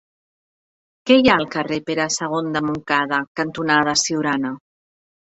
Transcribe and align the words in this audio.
Què 1.09 1.17
hi 1.17 1.27
ha 1.33 1.33
al 1.41 1.43
carrer 1.55 1.77
Pere 1.89 2.07
II 2.13 2.49
de 2.55 2.61
Montcada 2.69 3.19
cantonada 3.41 3.93
Siurana? 4.05 4.53